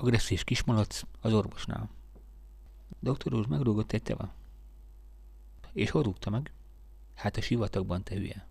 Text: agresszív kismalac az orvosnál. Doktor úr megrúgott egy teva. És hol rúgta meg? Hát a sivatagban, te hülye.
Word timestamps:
agresszív 0.00 0.44
kismalac 0.44 1.02
az 1.20 1.32
orvosnál. 1.32 1.90
Doktor 3.00 3.34
úr 3.34 3.46
megrúgott 3.46 3.92
egy 3.92 4.02
teva. 4.02 4.32
És 5.72 5.90
hol 5.90 6.02
rúgta 6.02 6.30
meg? 6.30 6.52
Hát 7.14 7.36
a 7.36 7.40
sivatagban, 7.40 8.02
te 8.02 8.14
hülye. 8.14 8.49